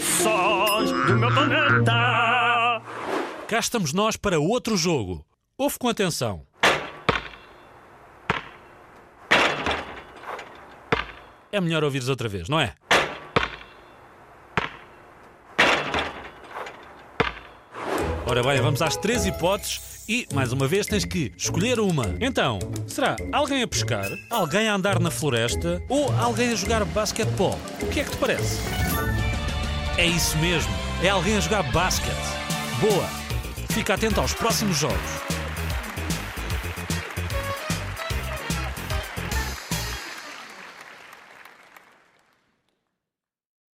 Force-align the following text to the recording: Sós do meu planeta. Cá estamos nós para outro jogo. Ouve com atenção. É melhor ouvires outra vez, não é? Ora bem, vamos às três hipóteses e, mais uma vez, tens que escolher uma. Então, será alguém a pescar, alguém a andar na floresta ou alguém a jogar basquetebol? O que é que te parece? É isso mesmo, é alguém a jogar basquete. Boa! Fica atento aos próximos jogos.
Sós 0.00 0.90
do 0.90 1.16
meu 1.16 1.32
planeta. 1.32 2.82
Cá 3.48 3.58
estamos 3.58 3.92
nós 3.92 4.16
para 4.16 4.38
outro 4.38 4.76
jogo. 4.76 5.24
Ouve 5.56 5.78
com 5.78 5.88
atenção. 5.88 6.42
É 11.52 11.60
melhor 11.60 11.84
ouvires 11.84 12.08
outra 12.08 12.28
vez, 12.28 12.48
não 12.48 12.60
é? 12.60 12.74
Ora 18.28 18.42
bem, 18.42 18.60
vamos 18.60 18.82
às 18.82 18.96
três 18.96 19.24
hipóteses 19.24 20.02
e, 20.08 20.26
mais 20.34 20.52
uma 20.52 20.66
vez, 20.66 20.84
tens 20.84 21.04
que 21.04 21.32
escolher 21.36 21.78
uma. 21.78 22.16
Então, 22.20 22.58
será 22.88 23.14
alguém 23.32 23.62
a 23.62 23.68
pescar, 23.68 24.08
alguém 24.28 24.68
a 24.68 24.74
andar 24.74 24.98
na 24.98 25.12
floresta 25.12 25.80
ou 25.88 26.12
alguém 26.18 26.50
a 26.50 26.56
jogar 26.56 26.84
basquetebol? 26.84 27.56
O 27.80 27.86
que 27.86 28.00
é 28.00 28.04
que 28.04 28.10
te 28.10 28.16
parece? 28.16 28.58
É 29.96 30.04
isso 30.04 30.36
mesmo, 30.38 30.72
é 31.04 31.08
alguém 31.08 31.36
a 31.36 31.40
jogar 31.40 31.62
basquete. 31.70 32.16
Boa! 32.80 33.08
Fica 33.68 33.94
atento 33.94 34.20
aos 34.20 34.34
próximos 34.34 34.76
jogos. 34.76 35.35